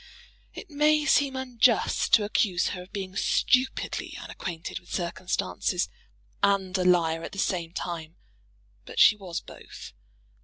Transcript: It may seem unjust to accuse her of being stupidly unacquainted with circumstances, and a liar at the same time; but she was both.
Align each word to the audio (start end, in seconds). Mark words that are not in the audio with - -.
It 0.55 0.71
may 0.71 1.05
seem 1.05 1.35
unjust 1.35 2.11
to 2.15 2.23
accuse 2.23 2.69
her 2.69 2.81
of 2.81 2.91
being 2.91 3.15
stupidly 3.15 4.17
unacquainted 4.19 4.79
with 4.79 4.91
circumstances, 4.91 5.89
and 6.41 6.75
a 6.75 6.83
liar 6.83 7.21
at 7.23 7.33
the 7.33 7.37
same 7.37 7.71
time; 7.71 8.15
but 8.83 8.97
she 8.99 9.15
was 9.15 9.41
both. 9.41 9.93